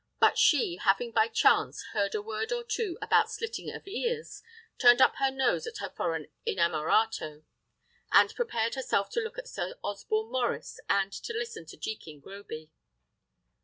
[0.19, 4.41] But she, having by chance heard a word or two about slitting of ears,
[4.79, 7.43] turned up her nose at her foreign innamorato,
[8.11, 12.71] and prepared herself to look at Sir Osborne Maurice, and to listen to Jekin Groby.